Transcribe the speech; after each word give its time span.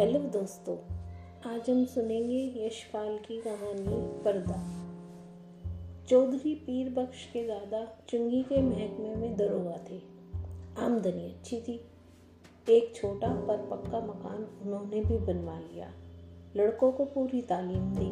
Hello 0.00 0.18
दोस्तों, 0.18 0.76
आज 1.50 1.70
हम 1.70 1.84
सुनेंगे 1.84 2.66
यशपाल 2.66 3.18
की 3.18 3.36
कहानी 3.40 4.22
पर्दा। 4.24 4.54
चौधरी 6.08 6.54
पीर 6.54 6.88
बख्श 6.90 7.24
के 7.32 7.42
दादा 7.46 7.98
चुंगी 8.08 8.42
के 8.42 8.62
महकमे 8.62 9.14
में 9.14 9.36
दरोगा 9.36 9.76
थे। 9.90 9.98
आमदनी 10.84 11.24
अच्छी 11.24 11.60
थी। 11.60 11.80
एक 12.68 12.96
छोटा 12.96 13.28
पर 13.28 13.56
पक्का 13.56 14.00
मकान 14.00 14.58
उन्होंने 14.62 15.00
भी 15.00 15.18
बनवा 15.18 15.58
लिया। 15.58 15.92
लड़कों 16.56 16.92
को 16.92 17.04
पूरी 17.04 17.42
तालीम 17.42 17.92
दी। 17.92 18.10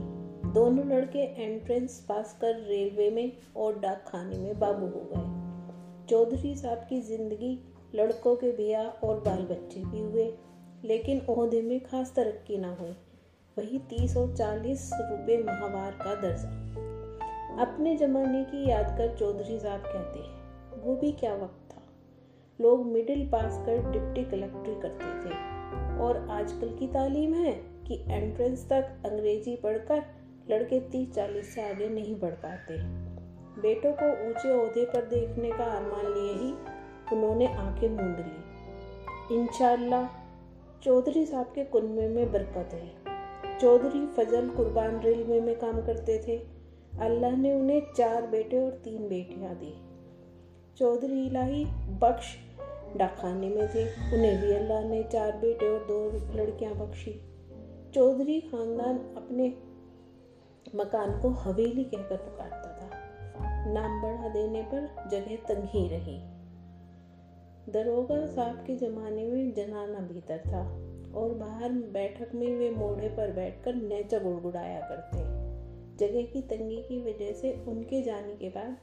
दोनों 0.53 0.87
लड़के 0.87 1.43
एंट्रेंस 1.45 2.07
पास 2.09 2.39
कर 2.41 2.55
रेलवे 2.55 3.11
में 3.11 3.33
और 3.57 3.79
डाक 3.79 4.05
खाने 4.09 4.39
में 4.39 4.59
बाबू 4.59 4.87
हो 4.87 5.09
गए। 5.15 6.07
चौधरी 6.11 6.55
साहब 6.55 6.79
की 6.79 7.01
ज़िंदगी 7.01 7.59
लड़कों 7.95 8.37
के 8.37 8.53
ब्याह 8.53 9.07
और 9.07 9.21
बाल 9.21 9.43
बच्चे 9.43 9.85
भी 9.85 10.01
हुए। 10.01 10.33
लेकिन 10.85 11.27
ओहदे 11.29 11.63
में 11.63 11.81
खास 11.81 12.13
तरक्की 12.17 12.59
ना 12.59 12.77
हुई 12.81 12.97
वही 13.59 13.79
तीस 13.79 14.17
और 14.17 14.37
चालीस 14.37 14.91
रुपये 14.93 15.43
माहवार 15.43 15.91
का 15.93 16.15
दर्जा। 16.15 16.49
अपने 17.63 17.97
ज़माने 17.97 18.45
की 18.45 18.71
याद 18.71 18.99
कर 18.99 19.17
चौधरी 19.17 19.61
साहब 19.61 19.81
कहते 19.81 20.19
हैं, 20.19 20.39
वो 20.83 20.97
भी 20.97 21.13
क्या 21.13 21.35
वक्त 21.35 21.75
था? 21.75 21.83
लोग 22.61 22.87
मिडिल 22.87 23.29
पास 23.29 23.63
कर 23.67 23.91
डिप्टी 23.91 24.25
कलेक्टर 24.25 24.81
करते 24.83 25.29
थे। 25.29 25.59
और 26.01 26.29
आजकल 26.31 26.77
की 26.79 26.87
तालीम 26.87 27.35
है 27.35 27.53
कि 27.87 28.05
एंट्रेंस 28.09 28.69
तक 28.69 29.03
अंग्रेज़ी 29.07 29.57
पढ़कर 29.57 30.03
लड़के 30.51 30.81
तीस 30.81 31.15
चालीस 31.15 31.55
से 31.55 31.71
आगे 31.71 31.89
नहीं 31.89 32.21
बढ़ 32.21 32.31
पाते। 32.31 32.79
बेटों 33.63 33.93
को 33.93 34.29
ऊँचे 34.29 34.49
अहदे 34.49 34.85
पर 34.85 35.05
देखने 35.07 35.51
का 35.51 35.65
अरमान 35.65 36.15
लिए 36.15 36.33
ही 36.33 36.53
उन्होंने 37.17 37.55
आँखें 37.55 37.89
मूंद 37.89 38.17
ली। 38.19 39.37
इंशाल्लाह 39.37 40.18
चौधरी 40.85 41.27
साहब 41.27 41.47
के 41.47 41.65
कुनबे 41.65 42.09
में 42.09 42.33
बरकत 42.33 42.71
है। 42.75 42.91
चौधरी 43.59 44.07
फजल 44.07 44.49
कुर्बान 44.49 45.01
रेलवे 45.01 45.41
में 45.41 45.59
काम 45.59 45.87
करते 45.87 46.25
थे। 46.29 46.37
अल्लाह 47.01 47.37
ने 47.37 47.53
उन्हें 47.53 47.83
चार 47.97 48.27
बेटे 48.27 48.59
और 48.59 48.71
तीन 48.71 49.09
बेटियाँ 49.09 49.55
दी। 49.55 49.75
चौधरी 50.77 51.27
इलाही 51.27 51.65
बख्श 51.89 52.37
डाकखाने 52.97 53.49
में 53.49 53.69
थे। 53.69 53.85
उन्हें 53.87 54.41
भी 54.41 54.53
अल्लाह 54.53 54.85
ने 54.85 55.03
चार 55.03 55.33
बेटे 55.33 55.69
और 55.69 55.81
दो 55.81 56.11
लड़कियाँ 56.37 56.75
बख्शी। 56.75 57.21
चौधरी 57.95 58.41
खानदान 58.41 58.97
अपने 58.97 59.49
मकान 60.75 61.23
को 61.23 61.29
हवेली 61.29 61.85
कहकर 61.85 62.17
पुकारता 62.17 62.79
था। 62.81 62.91
नाम 63.73 64.03
बढ़ा 64.03 64.29
देने 64.29 64.63
पर 64.63 65.09
जगह 65.11 65.37
तंग 65.37 65.65
ही 65.65 65.89
रही। 65.89 66.38
दरोगा 67.69 68.27
साहब 68.27 68.57
के 68.57 68.77
ज़माने 68.77 69.25
में 69.27 69.53
जनाना 69.55 69.99
भीतर 69.99 70.39
था 70.47 70.61
और 71.15 71.35
बाहर 71.35 71.73
बैठक 71.93 72.35
में 72.35 72.59
वे 72.59 72.71
मोड़े 72.71 73.09
पर 73.09 73.33
बैठकर 73.33 73.75
नेचा 73.75 74.19
गुड़गुड़ाया 74.19 74.81
करते 74.81 75.19
जगह 75.97 76.23
की 76.23 76.43
तंगी 76.43 76.77
की 76.83 77.01
वजह 77.03 77.33
से 77.33 77.53
उनके 77.69 78.03
जाने 78.03 78.35
के 78.37 78.49
बाद 78.49 78.77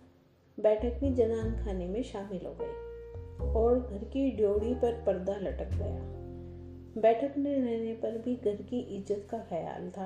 बैठक 0.57 0.99
भी 0.99 1.13
जनान 1.13 1.55
खाने 1.55 1.87
में 1.87 2.01
शामिल 2.03 2.45
हो 2.45 2.55
गई 2.61 3.51
और 3.53 3.79
घर 3.79 4.03
की 4.03 4.29
ड्योड़ी 4.31 4.73
पर 4.73 5.01
पर्दा 5.05 5.35
लटक 5.37 5.69
गया। 5.71 7.01
बैठक 7.01 7.37
में 7.37 7.51
रहने 7.51 7.93
पर 7.93 8.17
भी 8.17 8.35
घर 8.35 8.61
की 8.61 8.79
इज़्ज़त 8.97 9.27
का 9.31 9.37
ख्याल 9.37 9.89
था, 9.89 10.05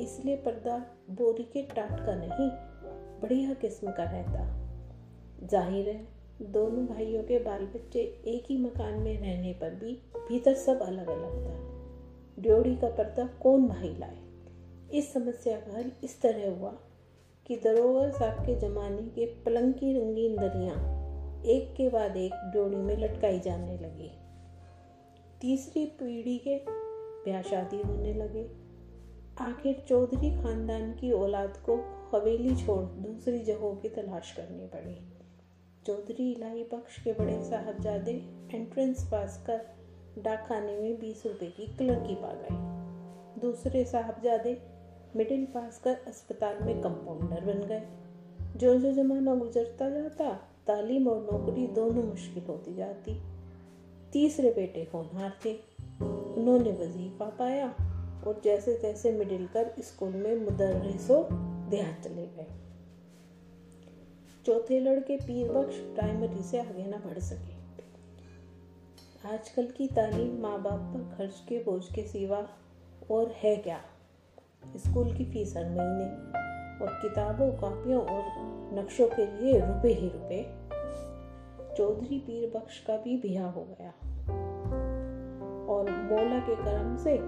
इसलिए 0.00 0.36
पर्दा 0.36 0.76
बोरी 1.10 1.42
के 1.42 1.62
टाट 1.62 2.04
का 2.06 2.14
नहीं, 2.14 2.50
बढ़िया 3.20 3.54
किस्म 3.54 3.90
का 3.90 4.04
रहता। 4.04 4.44
ज़ाहिर 5.46 5.88
है 5.88 6.15
दोनों 6.42 6.86
भाइयों 6.86 7.22
के 7.22 7.38
बाल 7.38 7.60
बच्चे 7.60 8.00
एक 8.26 8.44
ही 8.50 8.58
मकान 8.58 8.94
में 8.94 9.20
रहने 9.20 9.52
पर 9.52 9.70
भी 9.70 10.02
भीतर 10.16 10.54
सब 10.54 10.80
अलग 10.80 11.08
अलग 11.08 11.46
था। 11.46 11.76
ड्योड़ी 12.42 12.76
का 12.76 12.88
पर्दा 12.88 13.26
कौन 13.26 13.68
भाई 13.68 13.96
लाए? 13.98 14.18
इस 14.98 15.12
समस्या 15.12 15.60
का 15.60 15.78
हल 15.78 15.92
इस 16.04 16.20
तरह 16.20 16.58
हुआ 16.58 16.78
कि 17.46 17.56
दरोगा 17.56 18.10
साहब 18.10 18.46
के 18.46 18.58
जमाने 18.58 19.02
के 19.02 19.26
पलंग 19.26 19.74
की 19.74 19.98
रंगीन 19.98 20.36
दरियाँ 20.36 20.96
एक 21.44 21.74
के 21.76 21.88
बाद 21.88 22.16
एक 22.16 22.32
ड्योड़ी 22.34 22.76
में 22.76 22.96
लटकाई 22.96 23.40
जाने 23.40 23.78
लगी। 23.78 24.10
तीसरी 25.40 25.86
पीढ़ी 25.86 26.38
के 26.38 26.56
ब्याह 27.24 27.42
शादी 27.42 27.82
होने 27.82 28.14
लगे। 28.14 28.50
आखिर 29.40 29.84
चौधरी 29.88 30.42
खानदान 30.42 30.92
की 30.92 31.12
औलाद 31.12 31.56
को 31.56 31.76
हवेली 32.14 32.56
छोड़ 32.56 32.84
दूसरी 32.84 33.38
जगहों 33.38 33.76
की 33.76 33.88
तलाश 33.88 34.32
करनी 34.32 34.66
पड़ी। 34.66 35.15
चौधरी 35.86 36.32
इलाही 36.32 36.62
बख्श 36.62 37.02
के 37.02 37.12
बड़े 37.12 37.42
साहबजादे 37.44 38.12
एंट्रेंस 38.54 39.04
पास 39.04 39.44
कर 39.46 39.60
डाकखाने 40.22 40.78
में 40.78 41.00
बीस 41.00 41.22
रुपए 41.26 41.46
की 41.46 41.66
क्लर्की 41.66 42.14
पा 42.14 42.32
गए 42.32 43.40
दूसरे 43.40 43.84
साहबजादे 43.84 44.62
मिडिल 45.16 45.44
पास 45.44 45.80
कर 45.84 45.96
अस्पताल 46.06 46.58
में 46.62 46.80
कंपाउंडर 46.82 47.40
बन 47.40 47.66
गए। 47.66 47.82
जो 48.56 48.78
जो 48.78 48.92
जमाना 48.92 49.34
गुजरता 49.34 49.90
जाता, 49.90 50.32
तालीम 50.66 51.08
और 51.08 51.22
नौकरी 51.32 51.66
दोनों 51.66 52.02
मुश्किल 52.02 52.42
होती 52.42 52.74
जाती। 52.74 53.22
तीसरे 54.12 54.50
बेटे 54.50 54.88
होनहार 54.94 55.32
थे 55.44 55.54
उन्होंने 56.36 56.72
वजीफा 56.72 57.24
पाया 57.24 57.68
और 58.26 58.40
जैसे 58.44 58.74
तैसे 58.74 59.12
मिडिल 59.12 59.46
कर 59.46 59.74
स्कूल 59.78 60.12
में 60.12 60.36
मुदर्रिसो 60.36 61.28
देहात 61.70 62.04
चले 62.04 62.26
गए। 62.26 62.46
चौथे 64.46 64.80
लड़के 64.80 65.16
पीर 65.16 65.52
बख्श 65.52 65.74
प्राइमरी 65.74 66.42
से 66.42 66.60
आगे 66.60 66.86
ना 66.86 66.96
बढ़ 66.96 67.18
सके। 67.18 67.56
आजकल 69.28 69.66
की 69.66 69.88
तालीम 69.88 70.42
माँ 70.42 70.62
बाप 70.62 70.80
पर 70.80 71.16
खर्च 71.16 71.44
के 71.48 71.58
बोझ 71.58 71.94
के 71.94 72.02
सिवा 72.02 72.48
और 73.10 73.28
है 73.28 73.56
क्या? 73.56 73.80
स्कूल 74.76 75.14
की 75.14 75.24
फ़ीस 75.24 75.56
हर 75.56 75.64
महीने 75.64 76.04
और 76.84 76.98
किताबों, 77.02 77.52
कॉपियों 77.52 78.02
और 78.02 78.22
नक्शों 78.78 79.08
के 79.08 79.26
लिए 79.26 79.60
रुपए 79.60 79.92
ही 79.92 80.08
रुपए। 80.08 80.54
चौधरी 81.76 82.18
पीर 82.18 82.58
बख्श 82.58 82.84
का 82.86 82.96
भी 82.96 83.16
ब्याह 83.16 83.50
हो 83.50 83.64
गया। 83.64 83.90
और 85.66 85.90
मौला 85.90 86.38
के 86.38 86.56
करम 86.56 86.96
से 86.96 87.18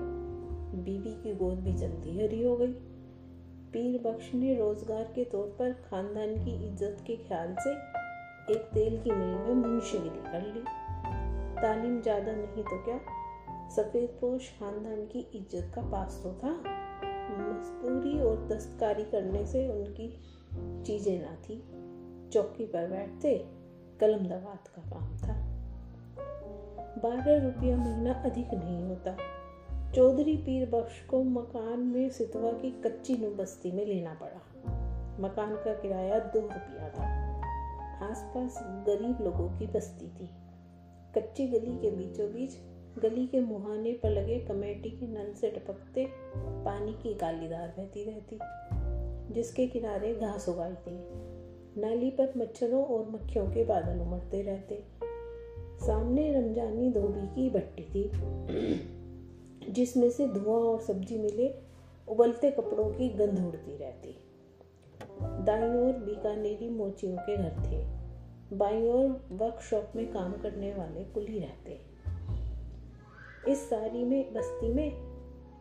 बीबी 0.77 1.23
की 1.23 1.34
गोद 1.34 1.55
भी 1.55 1.73
जल्दी 1.73 2.25
हरी 2.25 2.43
हो 2.43 2.57
गई। 2.57 2.88
पीर 3.73 4.01
बख्श 4.03 4.34
ने 4.34 4.55
रोज़गार 4.55 5.03
के 5.15 5.25
तौर 5.25 5.47
पर 5.59 5.73
खानदान 5.73 6.34
की 6.45 6.69
इज़्ज़त 6.69 7.05
के 7.06 7.17
ख्याल 7.17 7.55
से 7.61 7.71
एक 8.53 8.71
तेल 8.75 9.01
की 9.03 9.11
मिल 9.11 9.34
में 9.39 9.55
मुंशीगिरी 9.55 10.23
कर 10.33 10.43
ली। 10.43 10.61
तालीम 11.62 12.01
ज़्यादा 12.01 12.33
नहीं 12.33 12.65
तो 12.65 12.83
क्या? 12.84 12.99
सफ़ेद 13.77 14.09
पोश 14.21 14.49
खानदान 14.51 15.05
की 15.07 15.27
इज़्ज़त 15.34 15.73
का 15.75 15.83
पास 15.83 16.21
तो 16.23 16.33
था। 16.33 16.53
मजदूरी 17.31 18.21
और 18.21 18.47
दस्तकारी 18.49 19.05
करने 19.05 19.47
से 19.47 19.69
उनकी 19.69 20.09
चीज़ें 20.84 21.21
ना 21.23 21.34
थी। 21.34 21.62
चौकी 22.33 22.67
पर 22.67 22.89
बैठते 22.91 23.37
कलम 24.01 24.27
दवात 24.27 24.69
का 24.69 24.83
काम 24.83 25.17
था। 25.19 25.34
बारह 27.03 27.45
रुपया 27.45 27.77
महीना 27.77 28.12
अधिक 28.12 28.55
नहीं 28.55 28.83
होता। 28.84 29.17
चौधरी 29.94 30.37
पीर 30.37 30.71
बख्श 30.71 31.06
को 31.06 31.22
मकान 31.22 31.81
में 31.81 32.10
सितवा 32.10 32.53
की 32.53 32.71
कच्ची 32.71 33.15
बस्ती 33.15 33.72
में 33.72 33.87
लेना 33.87 34.15
पड़ा। 34.15 34.41
मकान 35.21 35.54
का 35.54 35.75
किराया 35.75 36.19
दो 36.19 36.41
रुपया 36.41 36.88
था। 36.88 37.28
आसपास 38.06 38.59
गरीब 38.62 39.19
लोगों 39.22 39.59
की 39.59 39.66
बस्ती 39.66 40.06
थी। 40.06 40.31
कच्ची 41.15 41.47
गली 41.47 41.77
के 41.78 41.91
बीचों 41.91 42.32
बीच 42.32 42.53
गली 43.03 43.27
के 43.27 43.41
मुहाने 43.41 43.93
पर 43.93 44.10
लगे 44.10 44.38
कमेटी 44.38 44.91
के 44.91 45.06
नल 45.06 45.32
से 45.32 45.50
टपकते 45.50 46.09
पानी 46.37 46.93
की 46.93 47.15
कालीदार 47.15 47.69
बहती 47.69 48.04
रहती, 48.04 48.38
जिसके 49.34 49.66
किनारे 49.66 50.15
घास 50.15 50.48
उगाई 50.48 50.72
थी 50.72 50.98
नाली 51.81 52.10
पर 52.10 52.32
मच्छरों 52.37 52.84
और 52.84 53.10
मक्खियों 53.10 53.47
के 53.47 53.65
बादल 53.65 54.00
उमड़ते 54.00 54.43
रहते। 54.43 54.84
सामने 55.86 56.33
रमजानी 56.33 56.92
धोबी 56.92 57.27
की 57.27 57.51
भट्टी 57.51 57.83
थी। 57.83 58.10
जिसमें 59.68 60.10
से 60.10 60.26
धुआँ 60.26 60.59
और 60.59 60.80
सब्ज़ी 60.80 61.18
मिले, 61.18 61.54
उबलते 62.09 62.50
कपड़ों 62.50 62.91
की 62.91 63.09
गंध 63.09 63.47
उड़ती 63.47 63.76
रहती। 63.76 64.16
दाई 65.22 65.68
ओर 65.68 65.92
बीकानेरी 65.92 66.70
मोचियों 66.70 67.16
के 67.16 67.36
घर 67.36 67.50
थे। 67.50 67.98
बाई 68.56 68.88
ओर 68.88 69.28
वर्कशॉप 69.32 69.92
में 69.97 70.12
काम 70.12 70.32
करने 70.32 70.74
वाले 70.74 71.04
कुली 71.04 71.38
रहते। 71.38 71.80
इस 73.48 73.70
सारी 73.70 74.04
में, 74.04 74.34
बस्ती 74.34 74.68
में 74.68 74.92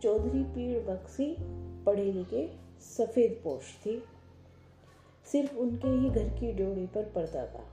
चौधरी 0.01 0.43
पीड़ 0.43 0.79
बक्सी 0.79 1.35
पढ़े 1.83 2.11
लिखे 2.11 2.51
सफ़ेद 2.79 3.41
पोश 3.43 3.63
थी। 3.85 4.03
सिर्फ़ 5.25 5.57
उनके 5.57 5.87
ही 5.87 6.09
घर 6.09 6.29
की 6.29 6.53
ड्योड़ी 6.53 6.85
पर 6.85 7.03
पर्दा 7.03 7.45
था। 7.45 7.63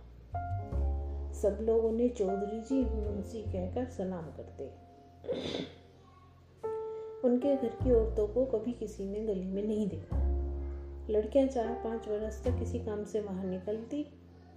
सब 1.32 1.58
लोग 1.62 1.84
उन्हें 1.84 2.14
चौधरी 2.14 2.60
जी 2.60 2.84
मुंशी 2.84 3.42
कहकर 3.42 3.84
सलाम 3.84 4.24
करते। 4.24 4.70
उनके 7.24 7.56
घर 7.56 7.68
की 7.68 7.92
औरतों 7.92 8.26
को 8.28 8.44
कभी 8.44 8.72
किसी 8.72 9.04
ने 9.04 9.20
गली 9.20 9.46
में 9.46 9.62
नहीं 9.62 9.88
देखा। 9.88 10.18
लड़कियाँ 11.10 11.46
चार 11.46 11.72
पाँच 11.84 12.08
बरस 12.08 12.42
तक 12.44 12.58
किसी 12.58 12.78
काम 12.78 13.04
से 13.04 13.20
बाहर 13.20 13.46
निकलती 13.46 14.06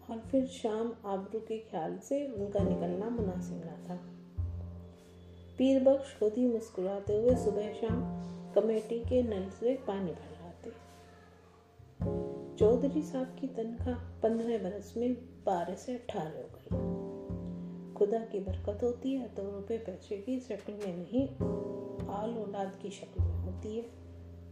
और 0.10 0.18
फिर 0.18 0.46
शाम 0.46 0.94
आबरू 1.06 1.40
के 1.40 1.58
ख्याल 1.58 1.98
से 1.98 2.26
उनका 2.28 2.60
निकलना 2.60 3.10
मुनासिब 3.10 3.62
ना 3.66 3.78
था। 3.90 3.96
पीर 5.58 5.84
बख्श 5.84 6.20
खुद 6.20 6.34
ही 6.38 6.48
मुस्कुराते 6.48 7.18
हुए 7.18 7.36
सुबह 7.36 7.74
शाम 7.74 8.02
कमेटी 8.54 9.00
के 9.00 9.22
नल 9.24 9.50
से 9.50 9.76
पानी 9.88 10.12
भरवाते 10.12 10.72
चौधरी 12.58 13.02
साहब 13.02 13.36
की 13.40 13.48
तनख्वाह 13.48 13.96
पंद्रह 14.22 14.58
बरस 14.58 14.94
में 14.98 15.14
बारह 15.46 15.76
से 15.76 15.96
अठारह 15.96 16.30
हो 16.30 16.50
गई। 16.56 17.94
खुदा 17.94 18.20
की 18.20 18.40
बरकत 18.40 18.84
होती 18.84 19.14
है 19.14 19.28
तो 19.28 19.44
रुपए 19.52 19.78
पैसे 19.78 20.18
की 20.18 20.40
शक्ल 20.40 20.74
में 20.74 20.98
नहीं 20.98 21.28
आल 22.10 22.38
औलाद 22.38 22.80
की 22.82 22.90
शक्ल 22.90 23.24
में 23.24 23.38
होती 23.38 23.76
है। 23.76 23.82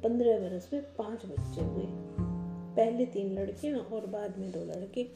पंद्रह 0.03 0.39
बरस 0.39 0.69
में 0.73 0.81
पाँच 0.83 1.25
बच्चे 1.25 1.61
हुए। 1.61 1.85
पहले 2.75 3.05
तीन 3.05 3.39
लड़कियाँ 3.39 3.79
और 3.79 4.05
बाद 4.05 4.37
में 4.37 4.51
दो 4.51 4.59
लड़के। 4.59 5.09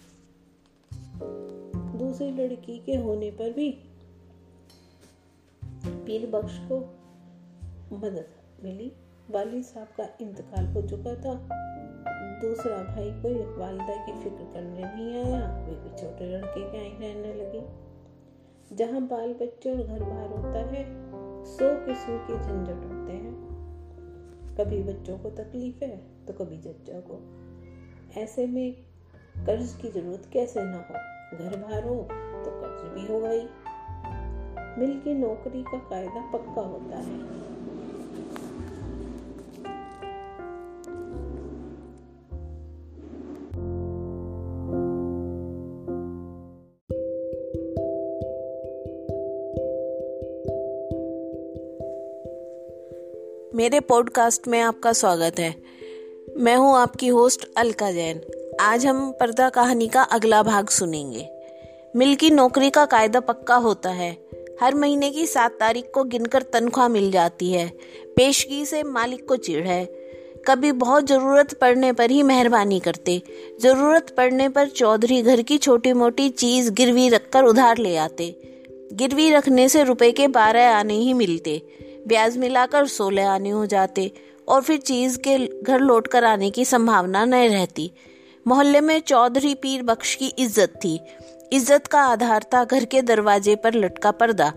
दूसरी 1.98 2.32
लड़की 2.32 2.80
के 2.80 2.96
होने 2.96 3.32
पर 3.32 3.54
भी 3.54 3.72
पीर 5.86 6.30
बख्श 6.30 6.60
को 6.72 6.80
मदद 7.98 8.28
मिली। 8.64 8.92
वाली 9.32 9.64
साहब 9.64 9.88
का 9.88 10.08
इंतकाल 10.22 10.66
हो 10.66 10.82
चुका 10.82 11.16
था। 11.16 11.50
दूसरा 12.42 12.78
भाई 12.78 13.22
कोई 13.22 13.34
वालदा 13.34 14.06
की 14.06 14.12
फ़िक्र 14.12 14.54
करने 14.54 14.84
नहीं 14.84 15.24
आया। 15.24 15.66
वे 15.66 15.76
भी 15.76 15.90
छोटे 15.90 16.26
लड़के 16.26 16.72
के 16.72 16.78
आई 16.78 17.14
रहने 17.14 17.34
लगे। 17.34 17.90
जहाँ 18.76 19.02
बाल 19.02 19.34
बच्चे 19.34 19.72
और 19.72 19.84
घर 19.88 20.04
बार 20.04 20.30
होता 20.30 20.60
है 20.60 21.09
सौ 21.50 21.86
किस्म 21.86 22.18
के 22.18 22.34
झंझट 22.34 22.86
होते 22.86 23.14
हैं। 23.14 23.34
कभी 24.58 24.84
बच्चों 24.84 25.20
को 25.20 25.30
तकलीफ़ 25.30 25.84
है 25.84 25.98
तो 26.28 26.34
कभी 26.34 26.58
जज्जा 26.58 27.00
को। 27.00 27.20
ऐसे 28.22 28.48
में 28.48 28.74
कर्ज 29.46 29.74
की 29.82 29.90
ज़रूरत 29.90 30.30
कैसे 30.34 30.64
ना 30.64 30.78
हो? 30.78 30.94
घर 31.38 31.58
बार 31.58 31.84
हो 31.84 31.96
तो 32.46 32.52
कर्ज 32.62 32.94
भी 32.94 33.14
होगा 33.14 33.30
ही 33.30 33.48
मिल 34.80 35.18
नौकरी 35.18 35.64
का 35.64 35.78
कायदा 35.78 36.32
पक्का 36.32 36.62
होता 36.62 36.98
है। 36.98 37.20
मेरे 53.56 53.80
पॉडकास्ट 53.80 54.48
में 54.48 54.60
आपका 54.60 54.94
स्वागत 54.94 55.40
है। 55.40 55.56
मैं 56.38 56.56
हूँ 56.56 56.78
आपकी 56.78 57.08
होस्ट 57.08 57.50
अलका 57.58 57.92
जैन। 57.92 58.22
आज 58.62 58.86
हम 58.86 59.12
पर्दा 59.12 59.50
कहानी 59.50 59.88
का 59.88 60.02
अगला 60.02 60.44
भाग 60.44 60.68
सुनेंगे। 60.68 61.30
मिल 61.96 62.16
की 62.16 62.30
नौकरी 62.30 62.70
का 62.70 62.86
कायदा 62.86 63.20
पक्का 63.20 63.56
होता 63.56 63.90
है। 63.90 64.18
हर 64.62 64.76
महीने 64.76 65.10
की 65.10 65.26
सात 65.26 65.52
तारीख 65.52 65.92
को 65.94 66.04
गिनकर 66.04 66.42
तनख्वाह 66.42 66.88
मिल 66.88 67.12
जाती 67.12 67.52
है। 67.52 67.68
पेशगी 68.16 68.66
से 68.66 68.84
मालिक 68.84 69.28
को 69.28 69.36
चिढ़ 69.36 69.68
है। 69.68 69.86
कभी 70.48 70.72
बहुत 70.72 71.08
ज़रूरत 71.08 71.54
पड़ने 71.54 71.94
पर 71.94 72.12
ही 72.12 72.24
मेहरबानी 72.24 72.80
करते। 72.80 73.22
ज़रूरत 73.62 74.14
पड़ने 74.18 74.50
पर 74.50 74.68
चौधरी 74.68 75.22
घर 75.22 75.42
की 75.42 75.58
छोटी 75.58 75.94
मोटी 75.94 76.30
चीज़ 76.30 76.72
गिरवी 76.72 77.10
रखकर 77.10 77.44
उधार 77.44 77.78
ले 77.78 77.98
आते। 77.98 78.42
गिरवी 78.94 79.32
रखने 79.32 79.70
से 79.70 79.84
रुपए 79.84 80.12
के 80.12 80.28
बारह 80.28 80.72
आने 80.72 80.94
ही 80.94 81.14
मिलते। 81.14 81.89
ब्याज 82.08 82.38
मिलाकर 82.38 82.88
सोलह 82.88 83.30
आने 83.30 83.50
हो 83.50 83.66
जाते 83.66 84.12
और 84.48 84.62
फिर 84.62 84.78
चीज़ 84.80 85.18
के 85.20 85.38
घर 85.64 85.80
लौट 85.80 86.08
कर 86.08 86.24
आने 86.24 86.50
की 86.50 86.66
संभावना 86.66 87.26
न 87.26 87.44
रहती। 87.46 87.92
मोहल्ले 88.46 88.82
में 88.82 89.00
चौधरी 89.00 89.54
पीर 89.56 89.84
बख्श 89.84 90.14
की 90.16 90.28
इज़्ज़त 90.40 90.80
थी। 90.86 91.00
इज़्ज़त 91.54 91.88
का 91.88 92.02
आधार 92.02 92.44
था 92.54 92.64
घर 92.64 92.86
के 92.86 93.02
दरवाजे 93.02 93.56
पर 93.56 93.74
लटका 93.76 94.12
पर्दा। 94.14 94.52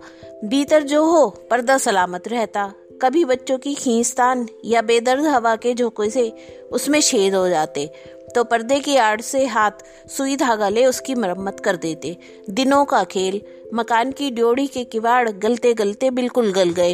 भीतर 0.45 0.83
जो 0.83 1.03
हो, 1.05 1.27
पर्दा 1.51 1.77
सलामत 1.77 2.27
रहता। 2.27 2.71
कभी 3.01 3.23
बच्चों 3.25 3.57
की 3.57 3.73
खींचतान 3.75 4.47
या 4.65 4.81
बेदर्द 4.81 5.25
हवा 5.25 5.55
के 5.55 5.73
झोंके 5.73 6.09
से 6.09 6.31
उसमें 6.71 6.99
छेद 7.01 7.35
हो 7.35 7.47
जाते 7.49 7.85
तो 8.35 8.43
पर्दे 8.43 8.79
की 8.79 8.95
आड़ 8.97 9.21
से 9.21 9.45
हाथ 9.45 9.83
सुई 10.09 10.35
धागा 10.35 10.69
ले 10.69 10.85
उसकी 10.85 11.15
मरम्मत 11.15 11.59
कर 11.59 11.75
देते। 11.75 12.15
दिनों 12.49 12.83
का 12.85 13.03
खेल, 13.03 13.41
मकान 13.73 14.11
की 14.11 14.29
ड्योढ़ी 14.31 14.65
के 14.67 14.83
किवाड़ 14.83 15.29
गलते 15.29 15.73
गलते 15.73 16.09
बिल्कुल 16.11 16.51
गल 16.51 16.69
गए। 16.71 16.93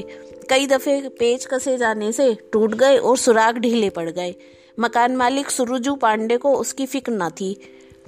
कई 0.50 0.68
दफे 0.68 1.00
पेच 1.10 1.46
कसे 1.46 1.78
जाने 1.78 2.12
से 2.12 2.34
टूट 2.54 2.74
गए 2.76 2.98
और 2.98 3.18
सुराग 3.18 3.58
ढीले 3.58 3.90
पड़ 3.90 4.10
गए। 4.10 4.34
मकान 4.80 5.16
मालिक 5.16 5.50
सुरुजू 5.50 5.96
पांडे 5.96 6.38
को 6.38 6.54
उसकी 6.56 6.86
फ़िक्र 6.86 7.12
न 7.14 7.30
थी। 7.30 7.56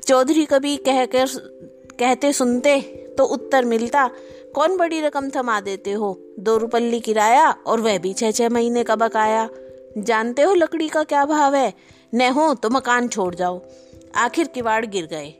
चौधरी 0.05 0.45
कभी 0.45 0.75
कहकर 0.77 1.27
कहते 1.99 2.31
सुनते 2.33 2.79
तो 3.17 3.23
उत्तर 3.25 3.65
मिलता, 3.65 4.07
कौन 4.55 4.77
बड़ी 4.77 5.01
रकम 5.01 5.29
थमा 5.29 5.59
देते 5.61 5.91
हो? 5.91 6.17
दो 6.39 6.57
रुपल्ली 6.57 6.99
किराया 6.99 7.49
और 7.51 7.81
वह 7.81 7.97
भी 7.97 8.13
छह 8.13 8.31
छह 8.31 8.49
महीने 8.49 8.83
का 8.83 8.95
बकाया। 8.95 9.47
जानते 9.97 10.41
हो 10.41 10.53
लकड़ी 10.53 10.87
का 10.89 11.03
क्या 11.03 11.25
भाव 11.25 11.55
है? 11.55 11.73
न 12.13 12.29
हो 12.29 12.53
तो 12.53 12.69
मकान 12.69 13.07
छोड़ 13.07 13.33
जाओ। 13.35 13.61
आखिर 14.15 14.47
किवाड़ 14.47 14.85
गिर 14.85 15.05
गए। 15.05 15.33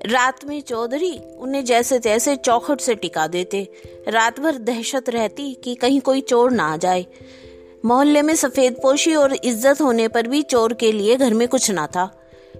रात 0.00 0.44
में 0.44 0.60
चौधरी 0.60 1.12
उन्हें 1.38 1.64
जैसे 1.64 1.98
तैसे 1.98 2.34
चौखट 2.36 2.80
से 2.80 2.94
टिका 2.94 3.26
देते। 3.26 3.66
रात 4.08 4.40
भर 4.40 4.58
दहशत 4.58 5.08
रहती 5.10 5.52
कि 5.54 5.74
कहीं 5.74 6.00
कोई 6.00 6.20
चोर 6.20 6.50
ना 6.50 6.64
आ 6.64 6.76
जाए। 6.76 7.06
मोहल्ले 7.84 8.22
में 8.22 8.34
सफ़ेद 8.34 8.76
पोशी 8.82 9.14
और 9.14 9.34
इज़्ज़त 9.34 9.80
होने 9.80 10.08
पर 10.08 10.26
भी 10.26 10.42
चोर 10.42 10.74
के 10.74 10.92
लिए 10.92 11.16
घर 11.16 11.34
में 11.34 11.46
कुछ 11.48 11.70
ना 11.70 11.86
था। 11.86 12.10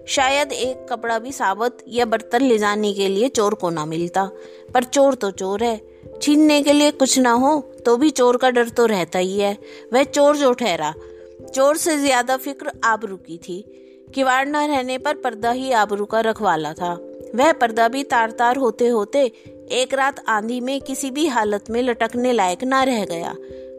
शायद 0.08 0.52
एक 0.52 0.86
कपड़ा 0.90 1.18
भी 1.18 1.32
साबत 1.32 1.84
या 1.88 2.04
बर्तन 2.04 2.42
ले 2.42 2.58
जाने 2.58 2.92
के 2.94 3.08
लिए 3.08 3.28
चोर 3.28 3.54
को 3.54 3.70
ना 3.70 3.84
मिलता, 3.86 4.24
पर 4.74 4.84
चोर 4.84 5.14
तो 5.14 5.30
चोर 5.30 5.64
है। 5.64 5.80
छीनने 6.22 6.62
के 6.62 6.72
लिए 6.72 6.90
कुछ 6.92 7.18
ना 7.18 7.30
हो 7.32 7.58
तो 7.86 7.96
भी 7.96 8.10
चोर 8.10 8.36
का 8.36 8.50
डर 8.50 8.68
तो 8.68 8.86
रहता 8.86 9.18
ही 9.18 9.38
है। 9.40 9.56
वह 9.92 10.02
चोर 10.04 10.36
जो 10.36 10.52
ठहरा, 10.52 10.94
चोर 11.54 11.76
से 11.76 11.96
ज़्यादा 11.96 12.36
फ़िक्र 12.36 12.72
आबरू 12.84 13.16
की 13.16 13.38
थी। 13.38 13.64
किवाड़ 14.14 14.46
न 14.48 14.66
रहने 14.68 14.98
पर 14.98 15.14
पर्दा 15.14 15.50
ही 15.50 15.70
आबरू 15.72 16.04
का 16.04 16.20
रखवाला 16.20 16.72
था। 16.72 16.94
वह 17.34 17.52
पर्दा 17.52 17.88
भी 17.88 18.02
तार 18.04 18.30
तार 18.30 18.56
होते 18.56 18.88
होते 18.88 19.24
एक 19.72 19.94
रात 19.94 20.24
आंधी 20.28 20.60
में 20.60 20.80
किसी 20.80 21.10
भी 21.10 21.26
हालत 21.26 21.70
में 21.70 21.82
लटकने 21.82 22.32
लायक 22.32 22.64
ना 22.64 22.82
रह 22.82 23.04
गया। 23.04 23.34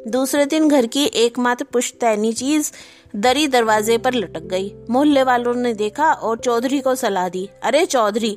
दूसरे 0.08 0.46
दिन 0.46 0.68
घर 0.68 0.86
की 0.86 1.04
एकमात्र 1.16 1.66
पुश्तैनी 1.66 2.32
चीज़ 2.34 2.72
दरी 3.16 3.48
दरवाजे 3.48 3.98
पर 3.98 4.14
लटक 4.14 4.44
गई। 4.44 4.72
मोहल्ले 4.90 5.24
वालों 5.24 5.54
ने 5.54 5.74
देखा 5.74 6.12
और 6.12 6.38
चौधरी 6.38 6.80
को 6.82 6.96
सलाह 6.96 7.30
दी, 7.30 7.48
अरे 7.64 7.86
चौधरी, 7.86 8.32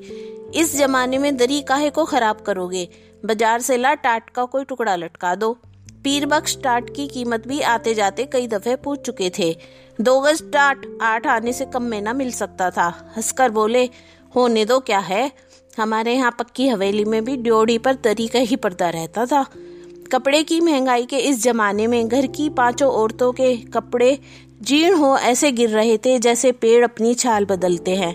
इस 0.55 0.77
जमाने 0.77 1.19
में 1.19 1.37
दरी 1.37 1.61
काहे 1.63 1.91
को 1.91 2.05
खराब 2.05 2.41
करोगे? 2.41 2.89
बाज़ार 3.25 3.61
से 3.61 3.77
ला 3.77 3.93
टाट 3.97 4.31
का 4.31 4.45
कोई 4.45 4.65
टुकड़ा 4.65 4.97
लटका 4.97 5.35
दो। 5.35 5.53
पीर 6.05 6.27
बख्श 6.27 6.57
टाट 6.63 6.89
की 6.95 7.07
कीमत 7.09 7.47
भी 7.49 7.61
आते 7.63 7.95
जाते 7.95 8.25
कई 8.27 8.47
दफे 8.47 8.75
पूछ 8.77 9.01
चुके 9.01 9.31
थे। 9.39 9.55
दो 9.99 10.19
गज 10.21 10.43
टाट, 10.53 10.87
आठ 11.03 11.27
आने 11.27 11.53
से 11.53 11.65
कम 11.65 11.83
में 11.83 12.01
ना 12.03 12.13
मिल 12.13 12.31
सकता 12.33 12.71
था। 12.71 12.89
हंसकर 13.17 13.51
बोले 13.51 13.89
होने 14.37 14.65
दो, 14.65 14.79
क्या 14.81 14.99
है? 14.99 15.33
हमारे 15.79 16.15
यहाँ 16.15 16.37
पक्की 16.39 16.69
हवेली 16.69 17.05
में 17.05 17.25
भी 17.25 17.37
ड्योड़ी 17.37 17.79
पर 17.79 17.95
दरी 17.95 18.29
का 18.29 18.39
ही 18.39 18.57
पर्दा 18.57 18.89
रहता 18.91 19.27
था। 19.27 19.47
कपड़े 20.13 20.43
की 20.43 20.61
महँगाई 20.61 21.07
के 21.07 21.19
इस 21.19 21.43
जमाने 21.43 21.87
में 21.87 22.09
घर 22.09 22.27
की 22.27 22.49
पाँचों 22.51 22.91
औरतों 22.93 23.33
के 23.33 23.57
कपड़े 23.57 24.19
जीर्ण 24.63 24.97
हो 24.97 25.17
ऐसे 25.17 25.53
गिर 25.53 25.71
रहे 25.71 25.97
थे 25.99 26.19
जैसे 26.19 26.53
पेड़ 26.53 26.85
अपनी 26.85 27.15
छाल 27.15 27.45
बदलते 27.45 27.97
हैं। 27.97 28.15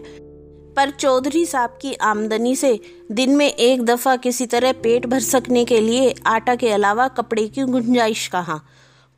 पर 0.74 0.90
चौधरी 0.90 1.46
साहब 1.46 1.80
की 1.82 1.94
आमदनी 1.94 2.56
से 2.56 2.80
दिन 3.12 3.36
में 3.36 3.48
एक 3.48 3.84
दफ़ा 3.86 4.16
किसी 4.16 4.46
तरह 4.46 4.72
पेट 4.72 5.06
भर 5.06 5.20
सकने 5.20 5.66
के 5.66 5.82
लिए 5.82 6.14
आटा 6.26 6.56
के 6.56 6.70
अलावा 6.70 7.08
कपड़े 7.08 7.48
की 7.48 7.62
गुंजाइश 7.62 8.28
कहाँ? 8.28 8.64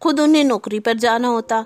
खुद 0.01 0.20
उन्हें 0.20 0.44
नौकरी 0.44 0.79
पर 0.79 0.98
जाना 0.98 1.27
होता। 1.27 1.65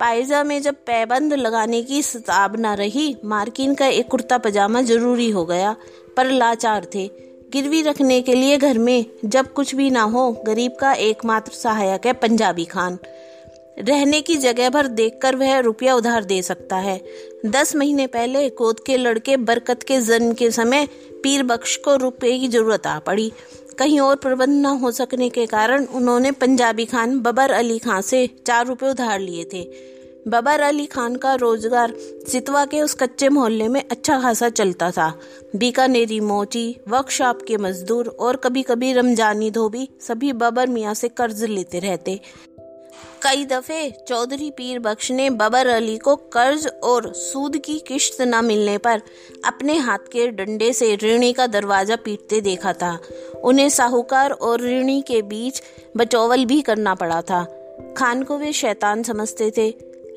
पायजा 0.00 0.44
में 0.44 0.62
जब 0.62 0.74
पैबंद 0.74 1.34
लगाने 1.34 1.82
की 1.82 2.02
सताब 2.02 2.56
ना 2.56 2.74
रही, 2.74 3.16
मार्किन 3.24 3.74
का 3.74 3.86
एक 3.86 4.08
कुर्ता 4.08 4.38
पजामा 4.38 4.82
ज़रूरी 4.82 5.30
हो 5.30 5.44
गया, 5.44 5.76
पर 6.16 6.30
लाचार 6.30 6.86
थे। 6.94 7.10
गिरवी 7.52 7.82
रखने 7.82 8.20
के 8.20 8.34
लिए 8.34 8.56
घर 8.58 8.78
में 8.78 9.04
जब 9.24 9.52
कुछ 9.52 9.74
भी 9.74 9.90
ना 9.90 10.02
हो, 10.02 10.32
गरीब 10.46 10.72
का 10.80 10.92
एकमात्र 10.92 11.52
सहायक 11.52 12.06
है 12.06 12.12
पंजाबी 12.12 12.64
खान। 12.64 12.98
रहने 13.78 14.20
की 14.20 14.36
जगह 14.36 14.70
भर 14.70 14.86
देखकर 14.88 15.36
वह 15.36 15.58
रुपया 15.58 15.94
उधार 15.94 16.24
दे 16.24 16.40
सकता 16.42 16.76
है। 16.76 17.00
दस 17.46 17.74
महीने 17.76 18.06
पहले 18.06 18.48
कोद 18.50 18.80
के 18.80 18.96
लड़के 18.96 19.36
बरकत 19.36 19.82
के 19.82 20.00
जन्म 20.00 20.32
के 20.32 20.50
समय 20.50 20.86
पीर 21.22 21.42
बख्श 21.42 21.76
को 21.76 21.96
रुपये 21.96 22.38
की 22.38 22.48
ज़रूरत 22.48 22.86
आ 22.86 22.98
पड़ी। 22.98 23.30
कहीं 23.78 24.00
और 24.00 24.16
प्रबंध 24.16 24.66
न 24.66 24.78
हो 24.80 24.90
सकने 24.90 25.28
के 25.28 25.44
कारण 25.46 25.84
उन्होंने 25.86 26.30
पंजाबी 26.32 26.84
खान 26.84 27.18
बबर 27.20 27.50
अली 27.50 27.78
खान 27.78 28.00
से 28.02 28.26
चार 28.46 28.66
रुपए 28.66 28.88
उधार 28.88 29.20
लिए 29.20 29.44
थे। 29.44 29.62
बबर 30.28 30.60
अली 30.60 30.86
खान 30.86 31.14
का 31.16 31.34
रोज़गार 31.34 31.92
सितवा 32.28 32.64
के 32.64 32.80
उस 32.82 32.94
कच्चे 32.94 33.28
मोहल्ले 33.28 33.68
में 33.68 33.82
अच्छा 33.82 34.20
खासा 34.20 34.48
चलता 34.48 34.90
था। 34.90 35.08
बीकानेरी, 35.56 36.18
मोची, 36.20 36.76
वर्कशॉप 36.88 37.42
के 37.48 37.56
मजदूर 37.56 38.08
और 38.20 38.36
कभी 38.36 38.62
कभी 38.62 38.92
रमजानी 38.92 39.50
धोबी 39.50 39.88
सभी 40.00 40.32
बबर 40.34 40.66
मियाँ 40.66 40.94
से 40.94 41.08
कर्ज 41.08 41.44
लेते 41.44 41.78
रहते। 41.78 42.20
कई 43.22 43.44
दफे 43.44 43.90
चौधरी 44.08 44.50
पीर 44.50 44.78
बख्श 44.78 45.10
ने 45.10 45.28
बबर 45.30 45.66
अली 45.66 45.96
को 45.98 46.14
कर्ज 46.16 46.66
और 46.84 47.12
सूद 47.12 47.56
की 47.56 47.78
किश्त 47.78 48.20
न 48.22 48.44
मिलने 48.44 48.76
पर 48.78 49.02
अपने 49.44 49.76
हाथ 49.76 50.06
के 50.12 50.26
डंडे 50.28 50.72
से 50.72 50.94
ऋणी 50.96 51.32
का 51.32 51.46
दरवाज़ा 51.46 51.96
पीटते 51.96 52.40
देखा 52.40 52.72
था। 52.72 52.98
उन्हें 53.44 53.68
साहूकार 53.68 54.30
और 54.30 54.60
ऋणी 54.60 55.00
के 55.02 55.22
बीच 55.22 55.62
बचौवल 55.96 56.44
भी 56.44 56.60
करना 56.60 56.94
पड़ा 56.94 57.20
था। 57.22 57.44
खान 57.96 58.22
को 58.22 58.38
वे 58.38 58.52
शैतान 58.52 59.02
समझते 59.02 59.50
थे, 59.56 59.68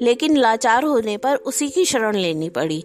लेकिन 0.02 0.38
लाचार 0.38 0.84
होने 0.84 1.18
पर 1.18 1.36
उसी 1.36 1.70
की 1.70 1.86
शरण 1.86 2.16
लेनी 2.16 2.50
पड़ी। 2.50 2.84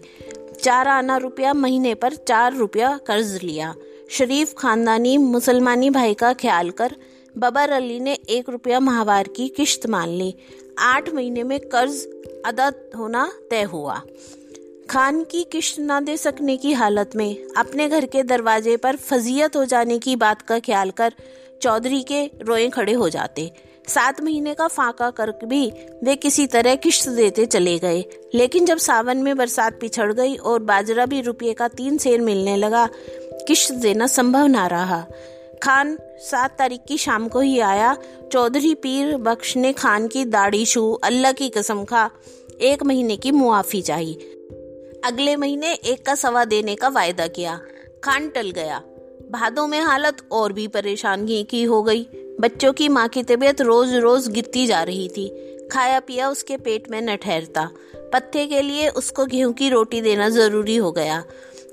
चार 0.63 0.87
आना 0.87 1.17
रुपया 1.17 1.53
महीने 1.53 1.93
पर 1.95 2.13
चार 2.13 2.55
रुपया 2.55 2.99
कर्ज 3.07 3.39
लिया। 3.43 3.73
शरीफ 4.09 4.53
खानदानी 4.57 5.17
मुसलमानी 5.17 5.89
भाई 5.89 6.13
का 6.13 6.33
ख्याल 6.33 6.69
कर 6.69 6.95
बबर 7.37 7.69
अली 7.69 7.99
ने 7.99 8.13
एक 8.29 8.49
रुपया 8.49 8.79
माहवार 8.79 9.27
की 9.27 9.47
किश्त 9.47 9.87
मान 9.87 10.09
ली। 10.09 10.35
आठ 10.79 11.13
महीने 11.13 11.43
में 11.43 11.59
कर्ज 11.59 12.07
अदा 12.45 12.71
होना 12.97 13.31
तय 13.51 13.63
हुआ। 13.63 14.01
खान 14.89 15.23
की 15.23 15.43
किश्त 15.43 15.75
न 15.79 16.05
दे 16.05 16.17
सकने 16.17 16.57
की 16.57 16.73
हालत 16.73 17.11
में 17.15 17.47
अपने 17.57 17.89
घर 17.89 18.05
के 18.05 18.23
दरवाजे 18.23 18.77
पर 18.77 18.95
फजीयत 18.95 19.55
हो 19.55 19.65
जाने 19.65 19.99
की 19.99 20.15
बात 20.15 20.41
का 20.41 20.59
ख्याल 20.59 20.91
कर 20.91 21.13
चौधरी 21.61 22.03
के 22.03 22.25
रोए 22.25 22.69
खड़े 22.69 22.93
हो 22.93 23.09
जाते। 23.09 23.51
सात 23.87 24.21
महीने 24.21 24.53
का 24.53 24.67
फाका 24.67 25.09
कर 25.09 25.31
भी 25.43 25.71
वे 26.03 26.15
किसी 26.15 26.47
तरह 26.47 26.75
किश्त 26.75 27.09
देते 27.09 27.45
चले 27.45 27.79
गए। 27.79 28.05
लेकिन 28.35 28.65
जब 28.65 28.77
सावन 28.77 29.17
में 29.17 29.37
बरसात 29.37 29.79
पिछड़ 29.81 30.13
गई 30.13 30.35
और 30.35 30.59
बाजरा 30.59 31.05
भी 31.05 31.21
रुपये 31.21 31.53
का 31.53 31.67
तीन 31.67 31.97
सेर 31.97 32.21
मिलने 32.21 32.57
लगा, 32.57 32.89
किश्त 33.47 33.73
देना 33.73 34.07
संभव 34.07 34.45
ना 34.45 34.67
रहा। 34.67 35.05
खान 35.63 35.97
सात 36.21 36.57
तारीख 36.59 36.81
की 36.87 36.97
शाम 36.97 37.27
को 37.27 37.39
ही 37.39 37.59
आया। 37.59 37.95
चौधरी 38.31 38.73
पीर 38.73 39.15
बख्श 39.17 39.55
ने 39.57 39.73
खान 39.73 40.07
की 40.07 40.25
दाढ़ी 40.25 40.65
छू, 40.65 40.91
अल्लाह 40.93 41.31
की 41.31 41.49
कसम 41.49 41.83
खा। 41.83 42.09
एक 42.61 42.83
महीने 42.83 43.17
की 43.17 43.31
मुआफी 43.31 43.81
चाहिए 43.81 44.33
अगले 45.05 45.35
महीने 45.35 45.73
एक 45.73 46.05
का 46.05 46.15
सवा 46.15 46.45
देने 46.45 46.75
का 46.75 46.87
वायदा 46.87 47.27
किया। 47.27 47.59
खान 48.03 48.29
टल 48.29 48.51
गया। 48.51 48.81
भादों 49.31 49.67
में 49.67 49.79
हालत 49.79 50.17
और 50.31 50.53
भी 50.53 50.67
परेशानी 50.67 51.43
की 51.43 51.63
हो 51.63 51.81
गई। 51.83 52.07
बच्चों 52.39 52.73
की 52.73 52.87
माँ 52.89 53.07
की 53.07 53.23
तबीयत 53.23 53.61
रोज 53.61 53.93
रोज 53.95 54.27
गिरती 54.27 54.65
जा 54.67 54.83
रही 54.83 55.07
थी। 55.07 55.27
खाया 55.71 55.99
पिया 55.99 56.29
उसके 56.29 56.57
पेट 56.57 56.89
में 56.91 57.01
न 57.01 57.15
ठहरता। 57.15 57.69
पत्ते 58.13 58.45
के 58.45 58.61
लिए 58.61 58.89
उसको 58.89 59.25
गेहूँ 59.25 59.53
की 59.53 59.69
रोटी 59.69 60.01
देना 60.01 60.29
ज़रूरी 60.29 60.75
हो 60.75 60.91
गया। 60.91 61.23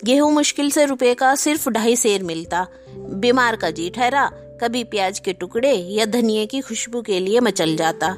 गेहूँ 0.04 0.32
मुश्किल 0.32 0.70
से 0.70 0.84
रुपए 0.84 1.14
का 1.14 1.34
सिर्फ़ 1.34 1.68
ढाई 1.70 1.96
सेर 1.96 2.22
मिलता। 2.22 2.66
बीमार 3.04 3.56
का 3.56 3.70
जी 3.70 3.88
ठहरा, 3.90 4.26
कभी 4.60 4.82
प्याज 4.84 5.18
के 5.18 5.32
टुकड़े 5.32 5.72
या 5.72 6.04
धनिए 6.06 6.46
की 6.46 6.60
खुशबू 6.60 7.02
के 7.02 7.18
लिए 7.20 7.40
मचल 7.40 7.74
जाता। 7.76 8.16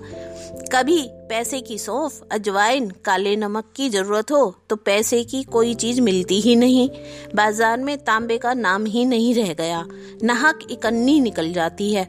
कभी 0.73 1.01
पैसे 1.29 1.61
की 1.61 1.79
सौंफ, 1.79 2.21
अजवाइन, 2.33 2.91
काले 3.05 3.35
नमक 3.37 3.73
की 3.77 3.89
ज़रूरत 3.91 4.31
हो 4.31 4.55
तो 4.71 4.77
पैसे 4.77 5.23
की 5.25 5.43
कोई 5.43 5.75
चीज़ 5.75 6.01
मिलती 6.01 6.41
ही 6.41 6.57
नहीं। 6.57 6.89
बाज़ार 7.35 7.79
में 7.79 7.97
तांबे 7.99 8.39
का 8.39 8.55
नाम 8.55 8.85
ही 8.85 9.05
नहीं 9.05 9.35
रह 9.35 9.53
गया। 9.55 9.85
नाहक 10.23 10.67
इकन्नी 10.71 11.19
निकल 11.21 11.53
जाती 11.53 11.93
है। 11.93 12.09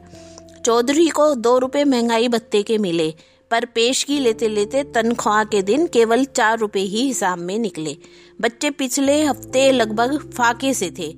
चौधरी 0.64 1.08
को 1.08 1.34
दो 1.36 1.56
रुपए 1.58 1.84
महँगाई 1.84 2.28
भत्ते 2.28 2.62
के 2.62 2.78
मिले, 2.78 3.12
पर 3.50 3.64
पेशगी 3.64 4.18
लेते 4.18 4.48
लेते 4.48 4.82
तनख्वाह 4.84 5.42
के 5.44 5.62
दिन 5.62 5.86
केवल 5.86 6.24
चार 6.26 6.58
रुपए 6.58 6.80
ही 6.80 7.02
हिसाब 7.02 7.38
में 7.38 7.58
निकले। 7.58 7.96
बच्चे 8.40 8.70
पिछले 8.70 9.22
हफ़्ते 9.24 9.70
लगभग 9.72 10.18
फाके 10.32 10.74
से 10.74 10.90
थे। 10.98 11.08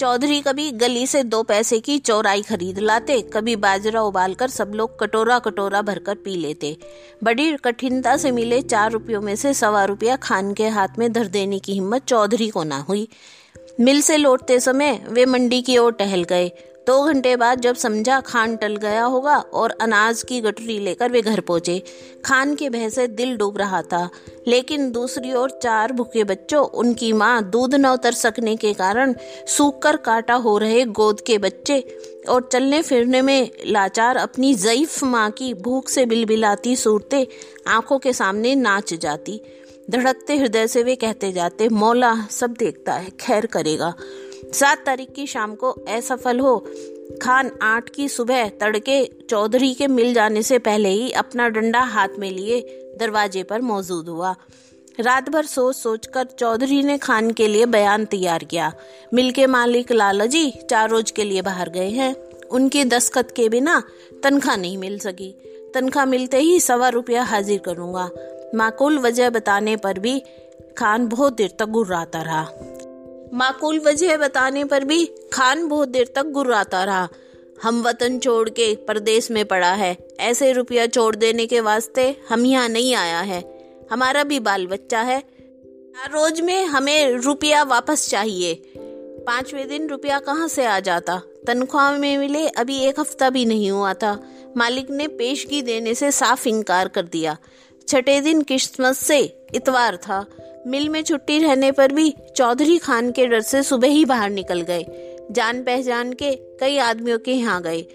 चौधरी 0.00 0.40
कभी 0.40 0.70
गली 0.72 1.06
से 1.06 1.22
दो 1.22 1.42
पैसे 1.42 1.78
की 1.80 1.98
चौराई 1.98 2.42
खरीद 2.42 2.78
लाते, 2.78 3.20
कभी 3.34 3.54
बाजरा 3.56 4.00
उबालकर 4.02 4.48
सब 4.48 4.72
लोग 4.74 4.98
कटोरा 4.98 5.38
कटोरा 5.38 5.80
भरकर 5.82 6.14
पी 6.14 6.34
लेते। 6.36 6.76
बड़ी 7.24 7.56
कठिनता 7.56 8.16
से 8.16 8.30
मिले 8.30 8.60
चार 8.62 8.90
रुपयों 8.92 9.20
में 9.20 9.34
से 9.36 9.54
सवा 9.54 9.84
रुपया 9.84 10.16
खान 10.16 10.52
के 10.54 10.68
हाथ 10.68 10.98
में 10.98 11.12
धर 11.12 11.26
देने 11.26 11.58
की 11.58 11.72
हिम्मत 11.72 12.04
चौधरी 12.04 12.48
को 12.48 12.64
ना 12.64 12.78
हुई। 12.78 13.08
मिल 13.80 14.00
से 14.00 14.16
लौटते 14.16 14.60
समय 14.60 15.04
वे 15.08 15.26
मंडी 15.26 15.62
की 15.62 15.78
ओर 15.78 15.92
टहल 15.92 16.24
गए। 16.24 16.50
दो 16.86 17.02
घंटे 17.04 17.34
बाद 17.36 17.60
जब 17.60 17.76
समझा 17.76 18.20
खान 18.20 18.56
टल 18.56 18.76
गया 18.76 19.04
होगा 19.04 19.36
और 19.52 19.70
अनाज 19.80 20.22
की 20.22 20.40
गटरी 20.40 20.78
लेकर 20.78 21.10
वे 21.10 21.22
घर 21.22 21.40
पहुँचे, 21.40 21.82
खान 22.24 22.54
के 22.54 22.68
भय 22.70 22.90
से 22.90 23.06
दिल 23.08 23.36
डूब 23.36 23.58
रहा 23.58 23.80
था। 23.82 24.08
लेकिन 24.48 24.90
दूसरी 24.92 25.32
ओर 25.32 25.50
चार 25.62 25.92
भूखे 25.92 26.24
बच्चों, 26.24 26.64
उनकी 26.64 27.12
माँ 27.12 27.42
दूध 27.50 27.74
न 27.74 27.86
उतर 27.86 28.12
सकने 28.12 28.56
के 28.56 28.72
कारण 28.72 29.14
सूख 29.48 29.82
कर 29.82 29.96
काटा 29.96 30.34
हो 30.34 30.56
रहे 30.58 30.84
गोद 30.84 31.20
के 31.20 31.38
बच्चे 31.38 31.80
और 32.28 32.48
चलने 32.52 32.82
फिरने 32.82 33.22
में 33.22 33.50
लाचार 33.66 34.16
अपनी 34.16 34.54
जईफ 34.54 35.02
माँ 35.04 35.30
की 35.30 35.52
भूख 35.54 35.88
से 35.88 36.06
बिलबिलाती 36.06 36.76
सूरतें 36.76 37.24
आँखों 37.66 37.98
के 37.98 38.12
सामने 38.12 38.54
नाच 38.54 38.94
जाती। 38.94 39.40
धड़कते 39.90 40.36
हृदय 40.36 40.66
से 40.66 40.82
वे 40.82 40.94
कहते 40.96 41.32
जाते, 41.32 41.68
मौला, 41.68 42.14
सब 42.30 42.54
देखता 42.58 42.92
है, 42.92 43.10
खैर 43.20 43.46
करेगा। 43.46 43.92
सात 44.52 44.82
तारीख 44.86 45.08
की 45.16 45.26
शाम 45.26 45.54
को 45.54 45.70
असफल 45.70 46.40
हो, 46.40 46.66
खान 47.22 47.50
आठ 47.62 47.88
की 47.88 48.08
सुबह 48.08 48.48
तड़के 48.48 49.04
चौधरी 49.30 49.74
के 49.74 49.86
मिल 49.86 50.14
जाने 50.14 50.42
से 50.42 50.58
पहले 50.58 50.88
ही 50.88 51.10
अपना 51.12 51.48
डंडा 51.48 51.80
हाथ 51.80 52.08
में 52.18 52.30
लिए 52.30 52.60
दरवाजे 53.00 53.42
पर 53.42 53.60
मौजूद 53.60 54.08
हुआ। 54.08 54.34
रात 55.00 55.28
भर 55.28 55.44
सोच 55.44 55.76
सोच 55.76 56.06
कर 56.06 56.24
चौधरी 56.24 56.82
ने 56.82 56.98
खान 56.98 57.30
के 57.30 57.48
लिए 57.48 57.66
बयान 57.66 58.04
तैयार 58.04 58.44
किया। 58.44 58.72
मिल 59.14 59.30
के 59.30 59.46
मालिक 59.46 59.92
लाला 59.92 60.26
जी 60.26 60.50
चार 60.70 60.90
रोज 60.90 61.10
के 61.10 61.24
लिए 61.24 61.42
बाहर 61.42 61.68
गए 61.68 61.90
हैं। 61.90 62.14
उनके 62.50 62.84
दस्खत 62.84 63.34
के 63.36 63.48
बिना 63.48 63.82
तनख्वाह 64.22 64.56
नहीं 64.56 64.78
मिल 64.78 64.98
सकी। 64.98 65.34
तनख्वाह 65.74 66.06
मिलते 66.06 66.38
ही 66.38 66.60
सवा 66.60 66.88
रुपया 66.88 67.22
हाजिर 67.22 67.58
करूँगा। 67.58 68.10
माकूल 68.54 68.98
वजह 68.98 69.30
बताने 69.30 69.76
पर 69.76 69.98
भी 69.98 70.22
खान 70.78 71.08
बहुत 71.08 71.36
देर 71.36 71.56
तक 71.58 71.66
गुर्राता 71.66 72.22
रहा। 72.22 72.48
माकूल 73.36 73.78
वजह 73.78 74.16
बताने 74.16 74.64
पर 74.64 74.84
भी 74.84 75.04
खान 75.32 75.68
बहुत 75.68 75.88
देर 75.88 76.12
तक 76.14 76.26
गुर्राता 76.26 76.84
रहा। 76.84 77.08
हम 77.62 77.82
वतन 77.82 78.18
छोड़ 78.18 78.48
के 78.50 78.76
परदेश 78.76 79.30
में 79.30 79.44
पड़ा 79.44 79.72
है। 79.72 79.96
ऐसे 80.20 80.52
रुपया 80.52 80.86
छोड़ 80.86 81.16
देने 81.16 81.46
के 81.46 81.60
वास्ते 81.60 82.16
हम 82.28 82.46
यहाँ 82.46 82.68
नहीं 82.68 82.94
आया 82.94 83.20
है। 83.20 83.42
हमारा 83.92 84.24
भी 84.24 84.40
बाल 84.40 84.66
बच्चा 84.66 85.00
है 85.00 85.22
रोज 86.06 86.40
में 86.40 86.64
हमें 86.64 87.12
रुपया 87.12 87.62
वापस 87.62 88.08
चाहिए। 88.10 88.62
पांचवे 89.26 89.64
दिन 89.64 89.88
रुपया 89.88 90.18
कहाँ 90.18 90.48
से 90.48 90.64
आ 90.64 90.80
जाता? 90.80 91.20
तनख्वाह 91.46 91.98
में 91.98 92.18
मिले 92.18 92.48
अभी 92.48 92.78
एक 92.78 93.00
हफ़्ता 93.00 93.30
भी 93.30 93.44
नहीं 93.44 93.70
हुआ 93.70 93.94
था। 93.94 94.22
मालिक 94.56 94.90
ने 94.90 95.08
पेशगी 95.08 95.62
देने 95.62 95.94
से 95.94 96.10
साफ़ 96.10 96.48
इनकार 96.48 96.88
कर 96.88 97.02
दिया। 97.02 97.36
छठे 97.88 98.20
दिन 98.20 98.42
किस्मत 98.42 98.96
से 98.96 99.46
इतवार 99.54 99.96
था। 99.96 100.26
मिल 100.66 100.88
में 100.88 101.02
छुट्टी 101.02 101.38
रहने 101.38 101.72
पर 101.72 101.92
भी 101.92 102.14
चौधरी 102.36 102.78
खान 102.78 103.12
के 103.12 103.26
डर 103.26 103.40
से 103.40 103.62
सुबह 103.62 103.88
ही 103.88 104.04
बाहर 104.04 104.30
निकल 104.30 104.60
गए। 104.60 104.86
जान 105.30 105.62
पहचान 105.62 106.12
के 106.12 106.32
कई 106.32 106.78
आदमियों 106.78 107.18
के 107.18 107.32
यहाँ 107.32 107.62
गए। 107.62 107.86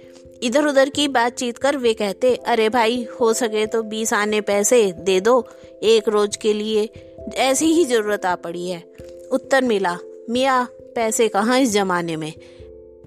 इधर 0.44 0.66
उधर 0.66 0.90
की 0.90 1.08
बातचीत 1.08 1.58
कर 1.58 1.78
वे 1.78 1.94
कहते, 1.94 2.36
अरे 2.36 2.70
भाई, 2.70 3.08
हो 3.22 3.34
सके 3.34 3.66
तो 3.66 3.84
बीस 3.84 4.13
आने 4.13 4.42
पैसे 4.42 4.92
दे 4.92 5.20
दो, 5.20 5.48
एक 5.84 6.10
रोज 6.10 6.36
के 6.36 6.54
लिए। 6.54 6.90
ऐसी 7.36 7.66
ही 7.66 7.86
ज़रूरत 7.86 8.25
आ 8.25 8.36
पड़ी 8.36 8.70
है। 8.70 8.84
उत्तर 9.32 9.62
मिला, 9.62 9.98
मिया, 10.30 10.68
पैसे 10.96 11.28
कहाँ 11.28 11.60
इस 11.60 11.72
जमाने 11.72 12.16
में? 12.16 12.34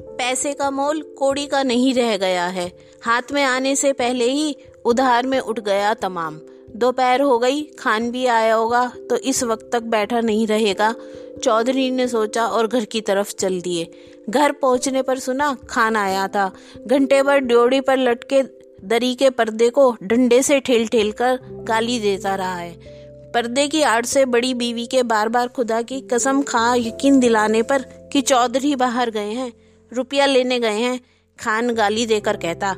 पैसे 0.01 0.53
का 0.53 0.71
मोल 0.71 1.03
कोड़ी 1.03 1.47
का 1.47 1.63
नहीं 1.63 1.95
रह 1.95 2.17
गया 2.17 2.47
है। 2.47 2.73
हाथ 3.01 3.23
में 3.33 3.43
आने 3.43 3.77
से 3.77 3.93
पहले 3.93 4.25
ही 4.25 4.57
उधार 4.85 5.27
में 5.27 5.39
उठ 5.39 5.61
गया 5.61 5.95
तमाम। 5.95 6.41
दोपहर 6.77 7.21
हो 7.21 7.39
गई, 7.39 7.63
खान 7.79 8.11
भी 8.11 8.25
आया 8.27 8.55
होगा 8.55 8.87
तो 9.11 9.17
इस 9.17 9.43
वक्त 9.45 9.69
तक 9.73 9.83
बैठा 9.83 10.21
नहीं 10.21 10.47
रहेगा। 10.47 10.95
चौधरी 11.43 11.91
ने 11.91 12.09
सोचा 12.09 12.47
और 12.47 12.67
घर 12.67 12.85
की 12.85 13.01
तरफ़ 13.01 13.35
चल 13.35 13.61
दिए। 13.61 13.91
घर 14.31 14.53
पहुँचने 14.53 15.03
पर 15.03 15.19
सुना, 15.19 15.57
खान 15.71 15.97
आया 15.97 16.27
था। 16.29 16.51
घंटे 16.87 17.23
भर 17.23 17.39
ड्योड़ी 17.39 17.81
पर 17.81 17.99
लटके 17.99 18.43
दरी 18.85 19.15
के 19.15 19.31
पर्दे 19.31 19.69
को 19.71 19.97
डंडे 20.03 20.43
से 20.43 20.61
ठेल 20.61 20.87
ठेल 20.89 21.13
कर 21.13 21.39
गाली 21.69 21.99
देता 22.01 22.35
रहा 22.35 22.55
है। 22.55 22.73
पर्दे 23.35 23.67
की 23.69 23.83
आड़ 23.83 24.05
से 24.05 24.25
बड़ी 24.25 24.53
बीवी 24.55 24.87
के 24.87 25.03
बार 25.03 25.29
बार 25.29 25.49
खुदा 25.49 25.81
की 25.83 26.01
कसम 26.01 26.43
खा 26.43 26.75
यकीन 26.75 27.19
दिलाने 27.21 27.63
पर 27.63 27.83
कि 28.13 28.21
चौधरी 28.21 28.75
बाहर 28.77 29.11
गए 29.11 29.33
हैं, 29.33 29.53
रुपया 29.93 30.27
लेने 30.27 30.59
गए 30.61 30.79
हैं, 30.79 31.01
खान 31.39 31.75
गाली 31.75 32.07
देकर 32.07 32.37
कहता, 32.37 32.75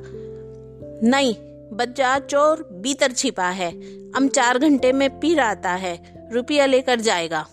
नहीं 1.03 1.35
बच्चा 1.73 2.19
चोर 2.21 2.69
भीतर 2.83 3.13
छिपा 3.13 3.49
है। 3.51 3.71
हम 4.13 4.29
चार 4.29 4.59
घंटे 4.59 4.93
में 4.93 5.09
फिर 5.21 5.41
आता 5.41 5.71
है। 5.77 5.97
रुपया 6.33 6.67
लेकर 6.67 7.01
जाएगा। 7.01 7.47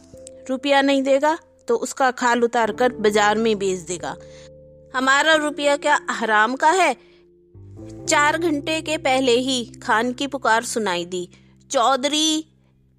रुपया 0.50 0.82
नहीं 0.82 1.02
देगा 1.04 1.38
तो 1.68 1.76
उसका 1.78 2.10
खाल 2.12 2.44
उतार 2.44 2.72
कर 2.72 2.94
बाज़ार 2.94 3.38
में 3.38 3.58
बेच 3.58 3.80
देगा। 3.80 4.16
हमारा 4.94 5.34
रुपया 5.36 5.76
क्या 5.78 6.00
हराम 6.12 6.56
का 6.56 6.70
है? 6.72 6.94
चार 8.10 8.38
घंटे 8.38 8.80
के 8.82 8.98
पहले 9.00 9.32
ही 9.32 9.64
खान 9.84 10.12
की 10.14 10.28
पुकार 10.28 10.64
सुनाई 10.64 11.06
दी। 11.06 11.28
चौधरी 11.72 12.46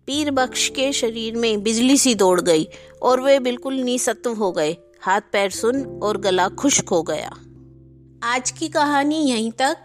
पीर 0.08 0.30
बख्श 0.30 0.68
के 0.68 0.92
शरीर 0.92 1.36
में 1.36 1.62
बिजली 1.62 1.96
सी 1.98 2.14
दौड़ 2.14 2.40
गई 2.40 2.66
और 3.02 3.20
वे 3.20 3.38
बिल्कुल 3.40 3.74
निसत्व 3.74 4.32
हो 4.32 4.50
गए। 4.52 4.76
हाथ 5.02 5.20
पैर 5.32 5.50
सुन 5.50 5.84
और 6.02 6.18
गला 6.18 6.48
खुश्क 6.48 6.88
हो 6.88 7.02
गया। 7.02 7.30
आज 8.26 8.50
की 8.50 8.68
कहानी 8.68 9.20
यहीं 9.22 9.50
तक। 9.52 9.76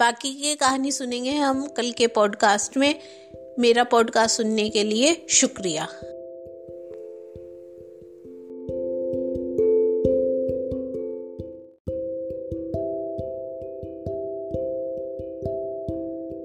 बाकी 0.00 0.34
की 0.34 0.54
कहानी 0.54 0.92
सुनेंगे 0.92 1.30
हम 1.30 1.66
कल 1.66 1.90
के 1.90 2.06
पॉडकास्ट 2.06 2.76
में। 2.76 2.94
मेरा 3.58 3.84
पॉडकास्ट 3.84 4.36
सुनने 4.36 4.68
के 4.68 4.84
लिए 4.84 5.26
शुक्रिया। 5.30 5.82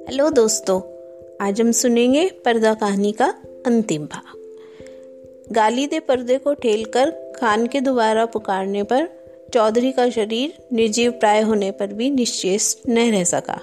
हेलो 0.09 0.29
दोस्तों, 0.29 0.81
आज 1.47 1.61
हम 1.61 1.71
सुनेंगे 1.71 2.29
पर्दा 2.29 2.73
कहानी 2.73 3.11
का 3.11 3.33
अंतिम 3.65 4.05
भाग। 4.05 4.39
गाली 5.51 5.87
दे 5.87 5.99
पर्दे 5.99 6.37
को 6.37 6.53
ठेल 6.53 6.85
कर 6.85 7.33
खान 7.35 7.67
के 7.67 7.81
दोबारा 7.81 8.25
पुकारने 8.25 8.83
पर 8.83 9.18
चौधरी 9.53 9.91
का 9.91 10.09
शरीर 10.09 10.53
निर्जीव 10.73 11.11
प्राय 11.11 11.41
होने 11.41 11.71
पर 11.71 11.87
भी 11.87 12.09
निश्चेष 12.09 12.75
न 12.89 12.97
रह 12.97 13.23
सका। 13.23 13.61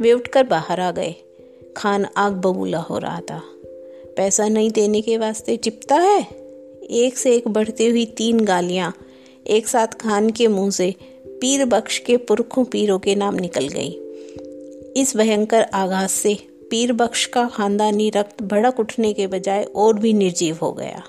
वे 0.00 0.12
उठकर 0.12 0.42
बाहर 0.44 0.80
आ 0.80 0.90
गए। 0.90 1.14
खान 1.76 2.06
आग 2.16 2.32
बबूला 2.32 2.78
हो 2.78 2.98
रहा 2.98 3.20
था। 3.20 3.42
पैसा 4.16 4.48
नहीं 4.48 4.70
देने 4.70 5.00
के 5.00 5.18
वास्ते 5.18 5.56
चिपता 5.56 5.94
है? 5.94 6.22
एक 6.90 7.18
से 7.18 7.36
एक 7.36 7.48
बढ़ती 7.48 7.86
हुई 7.86 8.06
तीन 8.06 8.40
गालियाँ 8.40 8.94
एक 9.46 9.68
साथ 9.68 9.86
खान 9.86 10.30
के 10.30 10.48
मुँह 10.48 10.70
से 10.70 10.94
पीर 11.26 11.64
बख्श 11.64 11.98
के 11.98 12.16
पुरखों 12.16 12.64
पीरों 12.64 12.98
के 12.98 13.14
नाम 13.14 13.34
निकल 13.34 13.68
गई। 13.68 13.90
इस 14.96 15.16
भयंकर 15.16 15.62
आघात 15.62 16.10
से 16.10 16.38
पीर 16.70 16.92
बख्श 16.92 17.26
का 17.26 17.48
खानदानी 17.48 18.10
रक्त 18.10 18.42
भड़क 18.42 18.80
उठने 18.80 19.12
के 19.12 19.26
बजाय 19.26 19.64
और 19.64 19.98
भी 19.98 20.12
निर्जीव 20.12 20.58
हो 20.62 20.72
गया। 20.72 21.02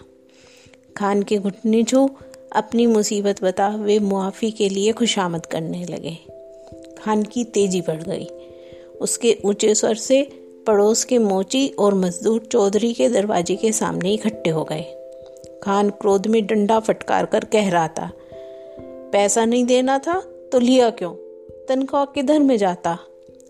खान 0.97 1.23
के 1.23 1.37
घुटने 1.37 1.83
छू 1.83 2.09
अपनी 2.51 2.87
मुसीबत 2.87 3.43
बता 3.43 3.69
वे 3.69 3.99
मुआफ़ी 3.99 4.51
के 4.51 4.69
लिए 4.69 4.91
खुशामद 4.91 5.45
करने 5.45 5.85
लगे। 5.85 6.17
खान 7.03 7.23
की 7.23 7.43
तेज़ी 7.43 7.81
बढ़ 7.81 8.03
गई। 8.03 8.27
उसके 9.01 9.37
ऊँचे 9.45 9.75
स्वर 9.75 9.95
से 9.95 10.23
पड़ोस 10.67 11.03
के 11.03 11.17
मोची 11.17 11.67
और 11.67 11.93
मजदूर 11.93 12.39
चौधरी 12.51 12.93
के 12.93 13.09
दरवाजे 13.09 13.55
के 13.55 13.71
सामने 13.71 14.13
इकट्ठे 14.13 14.49
हो 14.49 14.63
गए। 14.63 14.85
खान 15.63 15.89
क्रोध 15.89 16.27
में 16.27 16.45
डंडा 16.45 16.79
फटकार 16.79 17.25
कर 17.25 17.45
कह 17.45 17.69
रहा 17.69 17.87
था 17.87 18.11
पैसा 19.11 19.45
नहीं 19.45 19.65
देना 19.65 19.99
था 19.99 20.21
तो 20.51 20.59
लिया 20.59 20.89
क्यों? 20.89 21.13
तनख्वाह 21.69 22.05
किधर 22.05 22.39
में 22.39 22.57
जाता? 22.57 22.99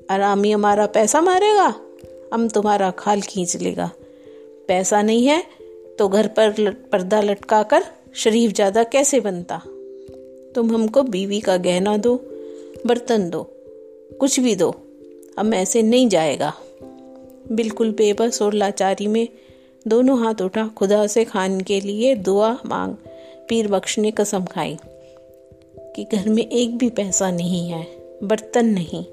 आरामी 0.10 0.52
हमारा 0.52 0.86
पैसा 0.86 1.22
मारेगा? 1.22 1.76
हम 2.34 2.48
तुम्हारा 2.50 2.92
खाल 2.92 3.22
खींच 3.22 3.58
लेगा। 3.58 3.92
पैसा 4.68 5.02
नहीं 5.02 5.28
है 5.28 5.44
तो 6.00 6.08
घर 6.08 6.28
पर 6.28 6.74
पर्दा 6.92 7.22
लटका 7.22 7.64
कर 7.64 7.84
शरीफ 8.16 8.52
ज़्यादा 8.52 8.84
कैसे 8.84 9.20
बनता? 9.20 9.62
तुम 10.56 10.72
हमको 10.72 11.04
बीवी 11.04 11.40
का 11.40 11.58
गहना 11.58 11.98
दो, 11.98 12.16
बर्तन 12.86 13.30
दो, 13.30 13.42
कुछ 14.20 14.40
भी 14.40 14.56
दो, 14.56 14.74
हम 15.40 15.54
ऐसे 15.54 15.84
नहीं 15.84 16.08
जाएगा। 16.10 16.54
बिल्कुल 17.52 17.92
बेबस 17.92 18.42
और 18.42 18.54
लाचारी 18.54 19.08
में 19.08 19.28
दोनों 19.86 20.20
हाथ 20.20 20.42
उठा, 20.42 20.68
खुदा 20.68 21.06
से 21.08 21.26
खान 21.26 21.62
के 21.62 21.80
लिए 21.82 22.16
दुआ 22.16 22.52
मांग, 22.66 22.96
पीर 23.50 23.68
बख्श 23.68 24.00
ने 24.00 24.12
कसम 24.12 24.46
खाई 24.46 24.78
कि 25.96 26.04
घर 26.04 26.30
में 26.30 26.44
एक 26.44 26.78
भी 26.78 26.90
पैसा 26.90 27.32
नहीं 27.32 27.70
है, 27.70 27.86
बर्तन 28.24 28.66
नहीं, 28.66 29.04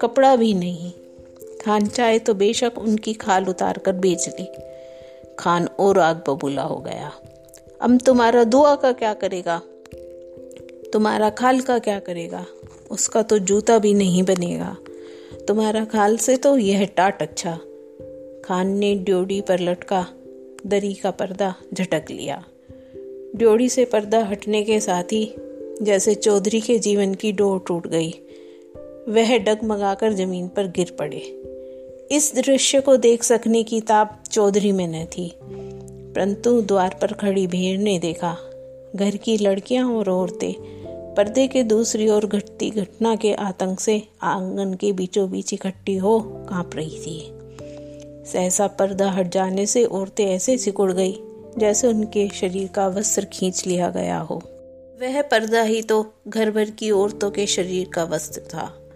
कपड़ा 0.00 0.36
भी 0.36 0.52
नहीं। 0.54 0.92
खान 1.60 1.86
चाहे 1.86 2.18
तो 2.18 2.34
बेशक 2.34 2.78
उनकी 2.78 3.12
खाल 3.14 3.48
उतार 3.48 3.78
कर 3.78 3.92
बेच 3.92 4.28
ली 4.28 4.48
खान 5.38 5.68
और 5.80 5.98
आग 5.98 6.22
बबूला 6.28 6.62
हो 6.62 6.76
गया। 6.76 7.12
अब 7.80 7.98
तुम्हारा 8.06 8.44
दुआ 8.44 8.74
का 8.74 8.92
क्या 8.92 9.14
करेगा? 9.14 9.62
तुम्हारा 10.92 11.30
खाल 11.30 11.60
का 11.60 11.78
क्या 11.78 11.98
करेगा? 11.98 12.46
उसका 12.90 13.22
तो 13.22 13.38
जूता 13.38 13.78
भी 13.78 13.94
नहीं 13.94 14.22
बनेगा। 14.22 14.76
तुम्हारा 15.48 15.84
खाल 15.84 16.16
से 16.16 16.36
तो 16.36 16.58
यह 16.58 16.84
टाट 16.86 17.22
अच्छा। 17.22 17.60
खान 18.44 18.66
ने 18.66 18.94
ड्योड़ी 18.94 19.40
पर 19.40 19.60
लटका, 19.60 20.06
दरी 20.66 20.94
का 20.94 21.10
पर्दा 21.10 21.54
झटक 21.74 22.04
लिया। 22.10 22.44
ड्योड़ी 23.36 23.68
से 23.68 23.84
पर्दा 23.84 24.24
हटने 24.24 24.62
के 24.62 24.80
साथ 24.80 25.04
ही 25.04 25.34
जैसे 25.82 26.14
चौधरी 26.14 26.60
के 26.60 26.78
जीवन 26.78 27.14
की 27.14 27.32
डोर 27.32 27.64
टूट 27.66 27.86
गई, 27.86 28.10
वह 29.08 29.38
डगमगाकर 29.38 30.12
ज़मीन 30.12 30.48
पर 30.48 30.66
गिर 30.66 30.96
पड़े। 30.98 31.18
इस 32.12 32.32
दृश्य 32.34 32.80
को 32.80 32.96
देख 32.96 33.22
सकने 33.22 33.62
की 33.62 33.80
ताप 33.80 34.24
चौधरी 34.30 34.72
में 34.72 34.88
न 34.88 35.06
थी। 35.06 35.34
परंतु 36.14 36.62
द्वार 36.62 36.98
पर 37.00 37.12
खड़ी 37.12 37.46
भीड़ 37.46 37.78
ने 37.78 37.98
देखा। 37.98 38.36
घर 38.96 39.16
की 39.16 39.38
लड़कियाँ 39.38 39.90
और 39.92 40.10
औरतें 40.10 40.80
पर्दे 41.14 41.46
के 41.46 41.62
दूसरी 41.62 42.08
ओर 42.08 42.26
घटती 42.26 42.70
घटना 42.70 43.16
के 43.16 43.32
आतंक 43.34 43.80
से 43.80 44.02
आँगन 44.22 44.74
के 44.74 44.92
बीचों 44.92 45.30
बीच 45.30 45.52
इकट्ठी 45.52 45.96
हो 45.96 46.20
काँप 46.20 46.70
रही 46.74 46.98
थी। 46.98 47.32
सहसा 48.32 48.66
पर्दा 48.66 49.10
हट 49.10 49.32
जाने 49.32 49.66
से 49.66 49.84
औरतें 49.84 50.26
ऐसे 50.26 50.58
सिकुड़ 50.58 50.92
गई, 50.92 51.14
जैसे 51.58 51.88
उनके 51.88 52.28
शरीर 52.28 52.68
का 52.68 52.88
वस्त्र 52.88 53.24
खींच 53.24 53.66
लिया 53.66 53.90
गया 53.90 54.18
हो। 54.18 54.42
वह 55.00 55.22
पर्दा 55.22 55.62
ही 55.62 55.82
तो 55.82 56.14
घर 56.28 56.50
भर 56.50 56.70
की 56.70 56.90
औरतों 56.90 57.30
के 57.30 57.46
शरीर 57.46 57.88
का 57.88 58.04
वस्त्र 58.04 58.40
था। 58.40 58.90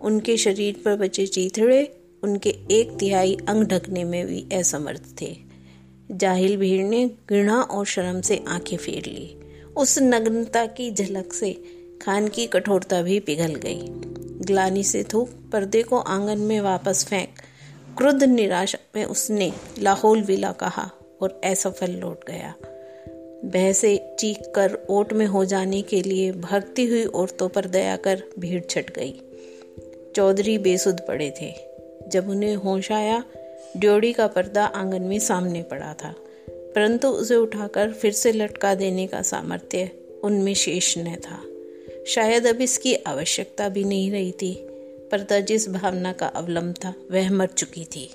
उनके 0.00 0.36
शरीर 0.36 0.82
पर 0.84 0.96
बचे 0.96 1.26
चीथड़े, 1.26 2.00
उनके 2.22 2.54
एक 2.70 2.96
तिहाई 3.00 3.36
अंग 3.48 3.64
ढकने 3.64 4.04
में 4.04 4.26
भी 4.26 4.46
असमर्थ 4.52 5.20
थे। 5.20 5.47
जाहिल 6.10 6.56
भीड़ 6.56 6.84
ने 6.84 7.10
घृणा 7.30 7.60
और 7.62 7.86
शर्म 7.86 8.20
से 8.20 8.44
आँखें 8.48 8.76
फेर 8.76 9.06
ली। 9.06 9.40
उस 9.76 9.98
नग्नता 9.98 10.66
की 10.66 10.90
झलक 10.90 11.32
से 11.32 11.62
खान 12.02 12.28
की 12.28 12.46
कठोरता 12.46 13.02
भी 13.02 13.20
पिघल 13.20 13.54
गई। 13.54 13.82
ग्लानी 14.40 14.84
से 14.84 15.04
थूक 15.04 15.28
पर्दे 15.52 15.82
को 15.82 15.98
आँगन 15.98 16.38
में 16.38 16.60
वापस 16.60 17.04
फेंक, 17.04 17.28
क्रुद्ध 17.98 18.22
निराशा 18.22 18.78
में 18.96 19.04
उसने 19.04 19.52
लाहौल 19.78 20.22
विला 20.22 20.52
कहा 20.52 20.90
और 21.22 21.40
असफल 21.44 21.90
लौट 21.90 22.20
गया। 22.28 22.54
बहसे 23.44 24.16
चीख 24.18 24.38
कर 24.54 24.78
ओट 24.90 25.12
में 25.12 25.26
हो 25.26 25.44
जाने 25.44 25.82
के 25.82 26.02
लिए 26.02 26.32
भागती 26.32 26.86
हुई 26.86 27.04
औरतों 27.04 27.48
पर 27.48 27.64
दया 27.64 27.96
कर 27.96 28.22
भीड़ 28.38 28.64
छट 28.64 28.90
गई। 28.90 29.20
चौधरी 30.16 30.58
बेसुध 30.58 31.06
पड़े 31.06 31.34
थे। 31.40 31.54
जब 32.08 32.30
उन्हें 32.30 32.56
होश 32.56 32.92
आया 32.92 33.24
ड्योड़ी 33.76 34.12
का 34.12 34.26
पर्दा 34.26 34.64
आँगन 34.64 35.02
में 35.02 35.18
सामने 35.18 35.62
पड़ा 35.62 35.92
था, 35.94 36.14
परंतु 36.48 37.08
उसे 37.08 37.34
उठाकर 37.34 37.92
फिर 37.92 38.12
से 38.12 38.32
लटका 38.32 38.74
देने 38.74 39.06
का 39.06 39.22
सामर्थ्य 39.22 39.90
उनमें 40.24 40.54
शेष 40.54 40.96
न 40.98 41.14
था। 41.16 41.40
शायद 42.06 42.46
अब 42.46 42.60
इसकी 42.60 42.94
आवश्यकता 42.94 43.68
भी 43.68 43.84
नहीं 43.84 44.10
रही 44.10 44.32
थी 44.32 44.54
पर्दा 45.12 45.40
जिस 45.40 45.68
भावना 45.68 46.12
का 46.12 46.26
अवलंब 46.26 46.74
था, 46.74 46.94
वह 47.10 47.32
मर 47.32 47.46
चुकी 47.46 47.84
थी। 47.84 48.10